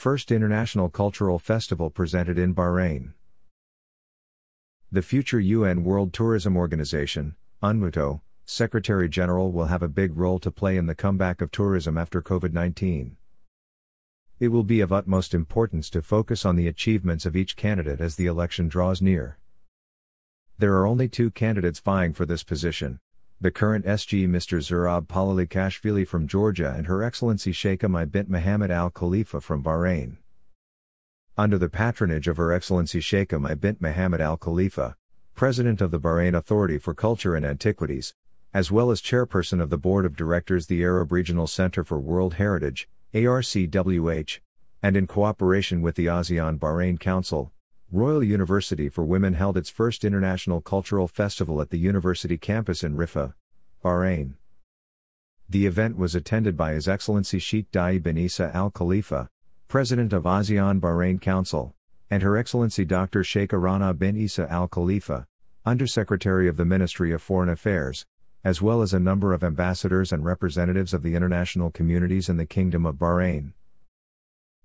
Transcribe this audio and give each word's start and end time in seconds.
First 0.00 0.32
International 0.32 0.88
Cultural 0.88 1.38
Festival 1.38 1.90
presented 1.90 2.38
in 2.38 2.54
Bahrain. 2.54 3.12
The 4.90 5.02
future 5.02 5.38
UN 5.38 5.84
World 5.84 6.14
Tourism 6.14 6.56
Organization, 6.56 7.36
UNWTO, 7.62 8.22
Secretary 8.46 9.10
General 9.10 9.52
will 9.52 9.66
have 9.66 9.82
a 9.82 9.88
big 9.88 10.16
role 10.16 10.38
to 10.38 10.50
play 10.50 10.78
in 10.78 10.86
the 10.86 10.94
comeback 10.94 11.42
of 11.42 11.50
tourism 11.50 11.98
after 11.98 12.22
COVID 12.22 12.54
19. 12.54 13.18
It 14.38 14.48
will 14.48 14.64
be 14.64 14.80
of 14.80 14.90
utmost 14.90 15.34
importance 15.34 15.90
to 15.90 16.00
focus 16.00 16.46
on 16.46 16.56
the 16.56 16.66
achievements 16.66 17.26
of 17.26 17.36
each 17.36 17.54
candidate 17.54 18.00
as 18.00 18.16
the 18.16 18.24
election 18.24 18.68
draws 18.68 19.02
near. 19.02 19.38
There 20.56 20.72
are 20.78 20.86
only 20.86 21.08
two 21.08 21.30
candidates 21.30 21.78
vying 21.78 22.14
for 22.14 22.24
this 22.24 22.42
position 22.42 23.00
the 23.42 23.50
current 23.50 23.86
SG 23.86 24.28
Mr. 24.28 24.58
Zurab 24.60 25.06
Kashvili 25.48 26.06
from 26.06 26.28
Georgia 26.28 26.74
and 26.76 26.86
Her 26.86 27.02
Excellency 27.02 27.52
Shaikha 27.52 27.88
Mai 27.88 28.04
bint 28.04 28.28
Mohammed 28.28 28.70
Al 28.70 28.90
Khalifa 28.90 29.40
from 29.40 29.64
Bahrain. 29.64 30.18
Under 31.38 31.56
the 31.56 31.70
patronage 31.70 32.28
of 32.28 32.36
Her 32.36 32.52
Excellency 32.52 33.00
Shaikha 33.00 33.40
Mai 33.40 33.54
bint 33.54 33.80
Mohammed 33.80 34.20
Al 34.20 34.36
Khalifa, 34.36 34.94
President 35.34 35.80
of 35.80 35.90
the 35.90 35.98
Bahrain 35.98 36.36
Authority 36.36 36.76
for 36.76 36.92
Culture 36.92 37.34
and 37.34 37.46
Antiquities, 37.46 38.12
as 38.52 38.70
well 38.70 38.90
as 38.90 39.00
chairperson 39.00 39.62
of 39.62 39.70
the 39.70 39.78
board 39.78 40.04
of 40.04 40.16
directors 40.16 40.66
the 40.66 40.82
Arab 40.82 41.10
Regional 41.10 41.46
Center 41.46 41.82
for 41.82 41.98
World 41.98 42.34
Heritage, 42.34 42.90
ARCWH, 43.14 44.40
and 44.82 44.98
in 44.98 45.06
cooperation 45.06 45.80
with 45.80 45.94
the 45.94 46.06
ASEAN 46.06 46.58
Bahrain 46.58 47.00
Council, 47.00 47.52
Royal 47.92 48.22
University 48.22 48.88
for 48.88 49.04
Women 49.04 49.34
held 49.34 49.56
its 49.56 49.68
first 49.68 50.04
International 50.04 50.60
Cultural 50.60 51.08
Festival 51.08 51.60
at 51.60 51.70
the 51.70 51.76
university 51.76 52.38
campus 52.38 52.84
in 52.84 52.96
Riffa, 52.96 53.34
Bahrain. 53.84 54.34
The 55.48 55.66
event 55.66 55.96
was 55.96 56.14
attended 56.14 56.56
by 56.56 56.74
His 56.74 56.86
Excellency 56.86 57.40
Sheikh 57.40 57.72
Dai 57.72 57.98
bin 57.98 58.16
Isa 58.16 58.52
Al 58.54 58.70
Khalifa, 58.70 59.28
President 59.66 60.12
of 60.12 60.22
ASEAN 60.22 60.78
Bahrain 60.78 61.20
Council, 61.20 61.74
and 62.08 62.22
Her 62.22 62.36
Excellency 62.36 62.84
Dr. 62.84 63.24
Sheikh 63.24 63.52
Rana 63.52 63.92
bin 63.92 64.16
Isa 64.16 64.46
Al 64.48 64.68
Khalifa, 64.68 65.26
Undersecretary 65.66 66.46
of 66.46 66.56
the 66.56 66.64
Ministry 66.64 67.12
of 67.12 67.20
Foreign 67.20 67.48
Affairs, 67.48 68.06
as 68.44 68.62
well 68.62 68.82
as 68.82 68.94
a 68.94 69.00
number 69.00 69.34
of 69.34 69.42
ambassadors 69.42 70.12
and 70.12 70.24
representatives 70.24 70.94
of 70.94 71.02
the 71.02 71.16
international 71.16 71.72
communities 71.72 72.28
in 72.28 72.36
the 72.36 72.46
Kingdom 72.46 72.86
of 72.86 72.94
Bahrain. 72.94 73.52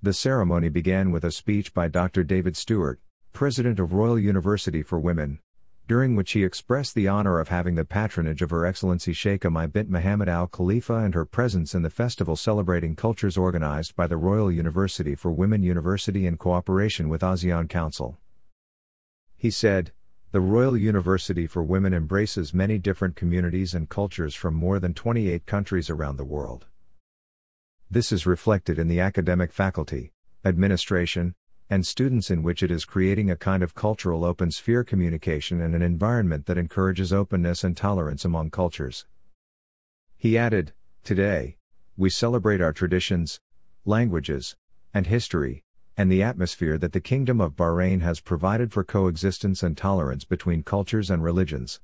The 0.00 0.12
ceremony 0.12 0.68
began 0.68 1.10
with 1.10 1.24
a 1.24 1.32
speech 1.32 1.74
by 1.74 1.88
Dr. 1.88 2.22
David 2.22 2.56
Stewart, 2.56 3.00
President 3.32 3.78
of 3.78 3.92
Royal 3.92 4.18
University 4.18 4.82
for 4.82 4.98
Women, 4.98 5.40
during 5.86 6.16
which 6.16 6.32
he 6.32 6.44
expressed 6.44 6.94
the 6.94 7.08
honor 7.08 7.40
of 7.40 7.48
having 7.48 7.74
the 7.74 7.84
patronage 7.84 8.42
of 8.42 8.50
Her 8.50 8.66
Excellency 8.66 9.12
Shaikha 9.12 9.50
Mai 9.50 9.66
bint 9.66 9.88
Mohammed 9.88 10.28
Al 10.28 10.46
Khalifa 10.46 10.96
and 10.96 11.14
her 11.14 11.24
presence 11.24 11.74
in 11.74 11.82
the 11.82 11.90
festival 11.90 12.36
celebrating 12.36 12.94
cultures 12.94 13.38
organized 13.38 13.96
by 13.96 14.06
the 14.06 14.16
Royal 14.16 14.50
University 14.50 15.14
for 15.14 15.30
Women 15.30 15.62
University 15.62 16.26
in 16.26 16.36
cooperation 16.36 17.08
with 17.08 17.22
ASEAN 17.22 17.68
Council. 17.68 18.18
He 19.36 19.50
said, 19.50 19.92
the 20.30 20.40
Royal 20.40 20.76
University 20.76 21.46
for 21.46 21.62
Women 21.62 21.94
embraces 21.94 22.52
many 22.52 22.76
different 22.76 23.16
communities 23.16 23.72
and 23.72 23.88
cultures 23.88 24.34
from 24.34 24.52
more 24.52 24.78
than 24.78 24.92
28 24.92 25.46
countries 25.46 25.88
around 25.88 26.18
the 26.18 26.24
world. 26.24 26.66
This 27.90 28.12
is 28.12 28.26
reflected 28.26 28.78
in 28.78 28.88
the 28.88 29.00
academic 29.00 29.52
faculty, 29.52 30.12
administration, 30.44 31.34
and 31.70 31.86
students 31.86 32.30
in 32.30 32.42
which 32.42 32.62
it 32.62 32.70
is 32.70 32.84
creating 32.84 33.30
a 33.30 33.36
kind 33.36 33.62
of 33.62 33.74
cultural 33.74 34.24
open 34.24 34.50
sphere 34.50 34.84
communication 34.84 35.60
and 35.60 35.74
an 35.74 35.82
environment 35.82 36.46
that 36.46 36.58
encourages 36.58 37.12
openness 37.12 37.62
and 37.62 37.76
tolerance 37.76 38.24
among 38.24 38.50
cultures. 38.50 39.06
He 40.16 40.38
added, 40.38 40.72
Today, 41.04 41.56
we 41.96 42.10
celebrate 42.10 42.60
our 42.60 42.72
traditions, 42.72 43.40
languages, 43.84 44.56
and 44.94 45.06
history, 45.06 45.62
and 45.96 46.10
the 46.10 46.22
atmosphere 46.22 46.78
that 46.78 46.92
the 46.92 47.00
Kingdom 47.00 47.40
of 47.40 47.56
Bahrain 47.56 48.02
has 48.02 48.20
provided 48.20 48.72
for 48.72 48.84
coexistence 48.84 49.62
and 49.62 49.76
tolerance 49.76 50.24
between 50.24 50.62
cultures 50.62 51.10
and 51.10 51.22
religions. 51.22 51.80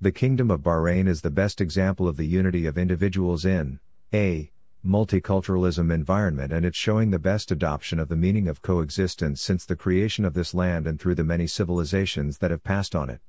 The 0.00 0.12
Kingdom 0.12 0.50
of 0.50 0.60
Bahrain 0.60 1.08
is 1.08 1.22
the 1.22 1.30
best 1.30 1.60
example 1.60 2.06
of 2.06 2.16
the 2.16 2.26
unity 2.26 2.66
of 2.66 2.78
individuals 2.78 3.44
in 3.44 3.80
a 4.12 4.50
multiculturalism 4.86 5.92
environment 5.92 6.52
and 6.52 6.64
it's 6.64 6.76
showing 6.76 7.10
the 7.10 7.18
best 7.18 7.50
adoption 7.50 7.98
of 7.98 8.08
the 8.08 8.16
meaning 8.16 8.48
of 8.48 8.62
coexistence 8.62 9.40
since 9.40 9.66
the 9.66 9.76
creation 9.76 10.24
of 10.24 10.32
this 10.32 10.54
land 10.54 10.86
and 10.86 10.98
through 10.98 11.14
the 11.14 11.24
many 11.24 11.46
civilizations 11.46 12.38
that 12.38 12.50
have 12.50 12.64
passed 12.64 12.94
on 12.94 13.10
it. 13.10 13.20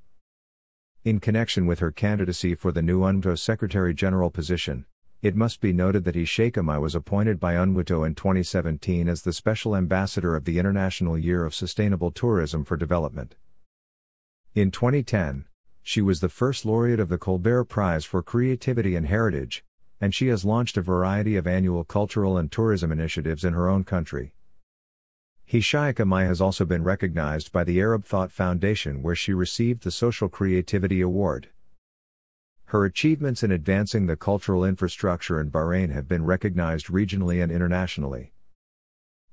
In 1.03 1.19
connection 1.19 1.65
with 1.65 1.79
her 1.79 1.91
candidacy 1.91 2.55
for 2.55 2.71
the 2.71 2.81
new 2.81 3.01
UNWTO 3.01 3.37
Secretary 3.37 3.93
General 3.93 4.29
position, 4.29 4.85
it 5.21 5.35
must 5.35 5.59
be 5.59 5.73
noted 5.73 6.03
that 6.05 6.15
Shaikha 6.15 6.63
Mai 6.63 6.77
was 6.77 6.95
appointed 6.95 7.39
by 7.39 7.55
UNWTO 7.55 8.07
in 8.07 8.15
2017 8.15 9.09
as 9.09 9.23
the 9.23 9.33
Special 9.33 9.75
Ambassador 9.75 10.35
of 10.35 10.45
the 10.45 10.57
International 10.57 11.17
Year 11.17 11.43
of 11.43 11.53
Sustainable 11.53 12.11
Tourism 12.11 12.63
for 12.63 12.77
Development. 12.77 13.35
In 14.55 14.71
2010, 14.71 15.45
she 15.83 16.01
was 16.01 16.21
the 16.21 16.29
first 16.29 16.65
laureate 16.65 16.99
of 16.99 17.09
the 17.09 17.17
Colbert 17.17 17.65
Prize 17.65 18.05
for 18.05 18.23
Creativity 18.23 18.95
and 18.95 19.07
Heritage, 19.07 19.63
and 20.01 20.13
she 20.13 20.27
has 20.27 20.43
launched 20.43 20.75
a 20.75 20.81
variety 20.81 21.37
of 21.37 21.45
annual 21.45 21.83
cultural 21.83 22.35
and 22.35 22.51
tourism 22.51 22.91
initiatives 22.91 23.45
in 23.45 23.53
her 23.53 23.69
own 23.69 23.83
country. 23.83 24.33
Shaikha 25.59 26.05
Mai 26.05 26.23
has 26.23 26.41
also 26.41 26.65
been 26.65 26.83
recognized 26.83 27.51
by 27.51 27.63
the 27.63 27.79
Arab 27.79 28.03
Thought 28.03 28.31
Foundation 28.31 29.03
where 29.03 29.15
she 29.15 29.33
received 29.33 29.83
the 29.83 29.91
Social 29.91 30.27
Creativity 30.27 31.01
Award. 31.01 31.49
Her 32.65 32.85
achievements 32.85 33.43
in 33.43 33.51
advancing 33.51 34.07
the 34.07 34.15
cultural 34.15 34.63
infrastructure 34.63 35.39
in 35.39 35.51
Bahrain 35.51 35.91
have 35.91 36.07
been 36.07 36.25
recognized 36.25 36.87
regionally 36.87 37.43
and 37.43 37.51
internationally. 37.51 38.31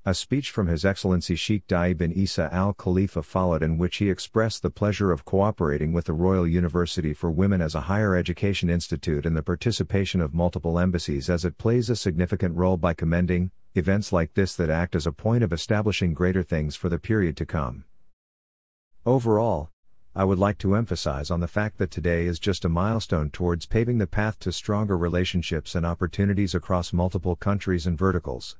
A 0.05 0.13
speech 0.13 0.49
from 0.49 0.67
His 0.67 0.85
Excellency 0.85 1.35
Sheikh 1.35 1.67
Dai 1.67 1.91
bin 1.91 2.13
Isa 2.13 2.47
Al 2.53 2.73
Khalifa 2.73 3.21
followed, 3.21 3.61
in 3.61 3.77
which 3.77 3.97
he 3.97 4.09
expressed 4.09 4.61
the 4.61 4.69
pleasure 4.69 5.11
of 5.11 5.25
cooperating 5.25 5.91
with 5.91 6.05
the 6.05 6.13
Royal 6.13 6.47
University 6.47 7.13
for 7.13 7.29
Women 7.29 7.59
as 7.61 7.75
a 7.75 7.81
higher 7.81 8.15
education 8.15 8.69
institute 8.69 9.25
and 9.25 9.35
the 9.35 9.43
participation 9.43 10.21
of 10.21 10.33
multiple 10.33 10.79
embassies 10.79 11.29
as 11.29 11.43
it 11.43 11.57
plays 11.57 11.89
a 11.89 11.97
significant 11.97 12.55
role 12.55 12.77
by 12.77 12.93
commending 12.93 13.51
events 13.75 14.13
like 14.13 14.35
this 14.35 14.55
that 14.55 14.69
act 14.69 14.95
as 14.95 15.05
a 15.05 15.11
point 15.11 15.43
of 15.43 15.51
establishing 15.51 16.13
greater 16.13 16.43
things 16.43 16.77
for 16.77 16.87
the 16.87 16.97
period 16.97 17.35
to 17.35 17.45
come. 17.45 17.83
Overall, 19.05 19.69
I 20.15 20.23
would 20.23 20.39
like 20.39 20.59
to 20.59 20.75
emphasize 20.75 21.29
on 21.29 21.41
the 21.41 21.47
fact 21.47 21.77
that 21.77 21.91
today 21.91 22.25
is 22.25 22.39
just 22.39 22.63
a 22.63 22.69
milestone 22.69 23.31
towards 23.31 23.65
paving 23.65 23.97
the 23.97 24.07
path 24.07 24.39
to 24.39 24.53
stronger 24.53 24.97
relationships 24.97 25.75
and 25.75 25.85
opportunities 25.85 26.55
across 26.55 26.93
multiple 26.93 27.35
countries 27.35 27.85
and 27.85 27.97
verticals. 27.97 28.55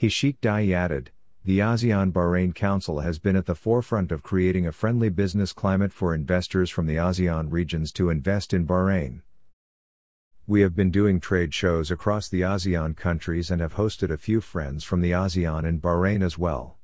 Hishik 0.00 0.40
Dai 0.40 0.70
added, 0.70 1.10
the 1.44 1.58
ASEAN 1.58 2.10
Bahrain 2.10 2.54
Council 2.54 3.00
has 3.00 3.18
been 3.18 3.36
at 3.36 3.44
the 3.44 3.54
forefront 3.54 4.10
of 4.10 4.22
creating 4.22 4.66
a 4.66 4.72
friendly 4.72 5.10
business 5.10 5.52
climate 5.52 5.92
for 5.92 6.14
investors 6.14 6.70
from 6.70 6.86
the 6.86 6.96
ASEAN 6.96 7.52
regions 7.52 7.92
to 7.92 8.08
invest 8.08 8.54
in 8.54 8.66
Bahrain. 8.66 9.20
We 10.46 10.62
have 10.62 10.74
been 10.74 10.90
doing 10.90 11.20
trade 11.20 11.52
shows 11.52 11.90
across 11.90 12.30
the 12.30 12.40
ASEAN 12.40 12.96
countries 12.96 13.50
and 13.50 13.60
have 13.60 13.74
hosted 13.74 14.10
a 14.10 14.16
few 14.16 14.40
friends 14.40 14.84
from 14.84 15.02
the 15.02 15.10
ASEAN 15.10 15.66
in 15.66 15.82
Bahrain 15.82 16.22
as 16.22 16.38
well. 16.38 16.78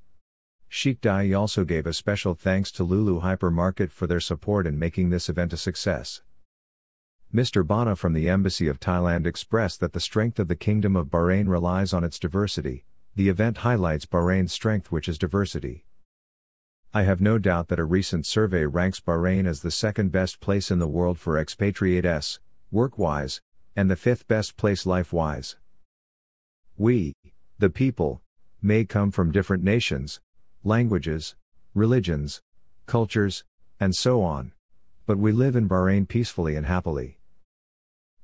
Sheikh 0.69 1.01
Dai 1.01 1.33
also 1.33 1.65
gave 1.65 1.87
a 1.87 1.95
special 1.95 2.35
thanks 2.35 2.71
to 2.73 2.85
Lulu 2.85 3.23
Hypermarket 3.23 3.93
for 3.93 4.07
their 4.07 4.21
support 4.21 4.67
in 4.67 4.79
making 4.79 5.09
this 5.09 5.31
event 5.31 5.55
a 5.55 5.57
success. 5.57 6.21
Mr. 7.35 7.67
Bana 7.67 7.97
from 7.97 8.13
the 8.13 8.29
Embassy 8.29 8.69
of 8.69 8.79
Thailand 8.79 9.25
expressed 9.25 9.81
that 9.81 9.95
the 9.95 10.01
strength 10.01 10.39
of 10.39 10.49
the 10.49 10.55
Kingdom 10.55 10.95
of 10.95 11.07
Bahrain 11.07 11.49
relies 11.49 11.95
on 11.95 12.05
its 12.05 12.19
diversity. 12.19 12.85
The 13.17 13.31
event 13.31 13.59
highlights 13.59 14.05
Bahrain's 14.05 14.53
strength, 14.53 14.93
which 14.93 15.09
is 15.09 15.17
diversity. 15.17 15.87
I 16.93 17.05
have 17.05 17.19
no 17.19 17.39
doubt 17.39 17.69
that 17.69 17.79
a 17.79 17.85
recent 17.85 18.27
survey 18.27 18.67
ranks 18.67 19.01
Bahrain 19.01 19.47
as 19.47 19.61
the 19.61 19.71
second 19.71 20.13
best 20.13 20.39
place 20.39 20.71
in 20.71 20.81
the 20.81 20.87
world 20.87 21.19
for 21.19 21.39
expatriates, 21.39 22.41
work 22.71 22.99
wise, 22.99 23.41
and 23.75 23.91
the 23.91 23.97
fifth 23.97 24.29
best 24.29 24.59
place 24.59 24.85
life 24.85 25.15
wise. 25.15 25.57
We, 26.77 27.15
the 27.59 27.71
people, 27.71 28.21
may 28.61 28.85
come 28.85 29.11
from 29.11 29.33
different 29.33 29.65
nations, 29.65 30.21
languages, 30.63 31.37
religions, 31.73 32.43
cultures, 32.85 33.45
and 33.81 33.95
so 33.95 34.23
on. 34.23 34.53
But 35.07 35.17
we 35.17 35.33
live 35.33 35.57
in 35.57 35.71
Bahrain 35.71 36.07
peacefully 36.07 36.55
and 36.55 36.67
happily. 36.67 37.19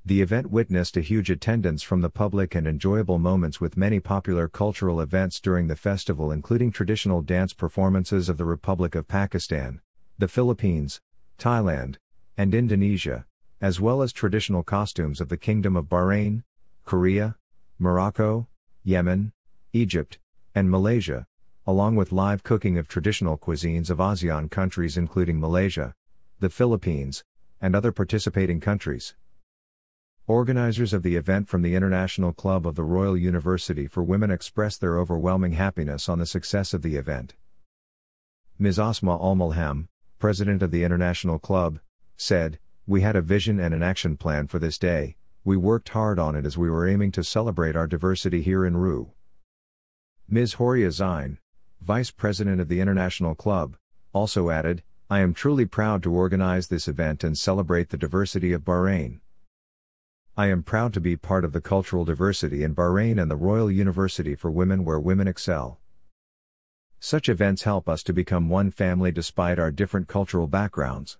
The 0.05 0.21
event 0.21 0.51
witnessed 0.51 0.97
a 0.97 1.01
huge 1.01 1.31
attendance 1.31 1.81
from 1.81 2.01
the 2.01 2.11
public 2.11 2.57
and 2.57 2.67
enjoyable 2.67 3.21
moments 3.21 3.61
with 3.61 3.77
many 3.77 4.01
popular 4.01 4.49
cultural 4.49 5.01
events 5.01 5.39
during 5.39 5.69
the 5.69 5.77
festival, 5.77 6.33
including 6.33 6.73
traditional 6.73 7.23
dance 7.23 7.53
performances 7.53 8.29
of 8.29 8.37
the 8.37 8.45
Republic 8.45 8.97
of 8.97 9.07
Pakistan, 9.07 9.81
the 10.19 10.27
Philippines, 10.27 11.01
Thailand, 11.39 11.99
and 12.37 12.53
Indonesia, 12.53 13.27
as 13.61 13.81
well 13.81 14.03
as 14.03 14.13
traditional 14.13 14.65
costumes 14.65 15.21
of 15.21 15.29
the 15.29 15.37
Kingdom 15.37 15.77
of 15.77 15.89
Bahrain, 15.89 16.43
Korea, 16.85 17.37
Morocco, 17.79 18.49
Yemen, 18.83 19.33
Egypt, 19.73 20.19
and 20.53 20.69
Malaysia, 20.69 21.29
along 21.65 21.95
with 21.95 22.11
live 22.11 22.43
cooking 22.43 22.77
of 22.77 22.89
traditional 22.89 23.39
cuisines 23.39 23.89
of 23.89 23.99
ASEAN 23.99 24.51
countries 24.51 24.97
including 24.97 25.39
Malaysia, 25.39 25.95
the 26.41 26.51
Philippines, 26.51 27.23
and 27.61 27.77
other 27.77 27.93
participating 27.93 28.59
countries. 28.59 29.15
Organizers 30.33 30.95
of 30.95 31.03
the 31.03 31.17
event 31.17 31.51
from 31.51 31.61
the 31.61 31.75
International 31.75 32.33
Club 32.33 32.67
of 32.67 32.75
the 32.75 32.83
Royal 32.83 33.19
University 33.19 33.87
for 33.87 34.03
Women 34.03 34.31
expressed 34.31 34.81
their 34.81 34.99
overwhelming 34.99 35.53
happiness 35.53 36.09
on 36.09 36.19
the 36.19 36.25
success 36.25 36.73
of 36.73 36.81
the 36.81 36.97
event. 36.97 37.35
Ms. 38.59 38.79
Asma 38.79 39.13
Al 39.23 39.85
president 40.19 40.63
of 40.63 40.71
the 40.71 40.85
International 40.85 41.39
Club, 41.39 41.81
said, 42.17 42.59
We 42.87 43.03
had 43.03 43.15
a 43.15 43.21
vision 43.21 43.61
and 43.61 43.75
an 43.75 43.83
action 43.83 44.17
plan 44.17 44.47
for 44.47 44.59
this 44.59 44.79
day, 44.79 45.17
we 45.45 45.59
worked 45.59 45.91
hard 45.91 46.19
on 46.19 46.35
it 46.35 46.47
as 46.47 46.57
we 46.57 46.71
were 46.71 46.89
aiming 46.89 47.13
to 47.13 47.23
celebrate 47.23 47.77
our 47.77 47.87
diversity 47.87 48.41
here 48.41 48.65
in 48.65 48.75
RU. 48.75 49.13
Ms. 50.31 50.55
Horia 50.55 50.93
Zain, 50.93 51.41
vice 51.83 52.11
president 52.11 52.59
of 52.59 52.69
the 52.69 52.81
International 52.81 53.35
Club, 53.35 53.77
also 54.15 54.49
added, 54.49 54.83
I 55.11 55.21
am 55.21 55.35
truly 55.35 55.67
proud 55.67 56.03
to 56.05 56.15
organize 56.15 56.69
this 56.69 56.89
event 56.89 57.23
and 57.23 57.37
celebrate 57.37 57.91
the 57.91 57.99
diversity 57.99 58.55
of 58.55 58.65
Bahrain. 58.65 59.21
I 60.35 60.47
am 60.47 60.63
proud 60.63 60.95
to 60.95 61.01
be 61.01 61.15
part 61.15 61.45
of 61.45 61.53
the 61.53 61.61
cultural 61.61 62.07
diversity 62.07 62.63
in 62.63 62.75
Bahrain 62.75 63.21
and 63.21 63.31
the 63.31 63.37
Royal 63.37 63.71
University 63.71 64.35
for 64.35 64.51
Women 64.51 64.83
where 64.83 64.99
women 64.99 65.29
excel. 65.29 65.79
Such 66.99 67.29
events 67.29 67.65
help 67.65 67.87
us 67.87 68.03
to 68.05 68.15
become 68.15 68.49
one 68.49 68.71
family 68.71 69.13
despite 69.13 69.59
our 69.59 69.71
different 69.71 70.09
cultural 70.09 70.47
backgrounds. 70.47 71.19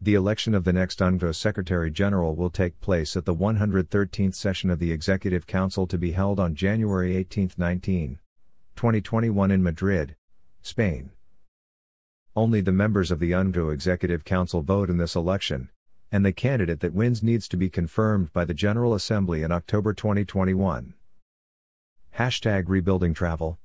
The 0.00 0.14
election 0.14 0.54
of 0.54 0.62
the 0.62 0.72
next 0.72 1.00
UNWTO 1.00 1.34
Secretary 1.34 1.90
General 1.90 2.36
will 2.36 2.50
take 2.50 2.80
place 2.80 3.16
at 3.16 3.24
the 3.24 3.34
113th 3.34 4.34
session 4.36 4.70
of 4.70 4.78
the 4.78 4.92
Executive 4.92 5.48
Council 5.48 5.88
to 5.88 5.98
be 5.98 6.12
held 6.12 6.38
on 6.38 6.54
January 6.54 7.16
18, 7.16 7.50
19, 7.58 8.20
2021 8.76 9.50
in 9.50 9.60
Madrid, 9.60 10.14
Spain. 10.62 11.10
Only 12.36 12.60
the 12.60 12.70
members 12.70 13.10
of 13.10 13.18
the 13.18 13.32
UNWTO 13.32 13.72
Executive 13.72 14.24
Council 14.24 14.62
vote 14.62 14.88
in 14.88 14.98
this 14.98 15.16
election, 15.16 15.70
and 16.10 16.24
the 16.24 16.32
candidate 16.32 16.80
that 16.80 16.94
wins 16.94 17.22
needs 17.22 17.48
to 17.48 17.56
be 17.56 17.68
confirmed 17.68 18.32
by 18.32 18.44
the 18.44 18.54
General 18.54 18.94
Assembly 18.94 19.42
in 19.42 19.52
October 19.52 19.92
2021. 19.92 20.94
Hashtag 22.16 22.64
Rebuilding 22.68 23.14
Travel 23.14 23.58